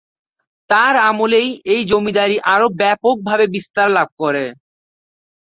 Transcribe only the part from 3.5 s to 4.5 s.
বিস্তার লাভ করে।